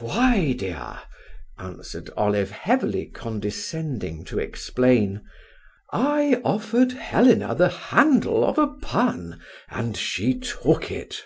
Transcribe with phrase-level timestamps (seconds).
[0.00, 1.02] "Why, dear,"
[1.56, 5.22] answered Olive, heavily condescending to explain,
[5.92, 11.22] "I offered Helena the handle of a pun, and she took it.